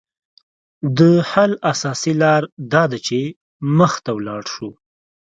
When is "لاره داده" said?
2.21-2.97